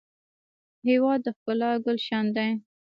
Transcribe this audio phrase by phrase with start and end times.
[0.87, 2.49] هېواد د ښکلا ګلشن دی.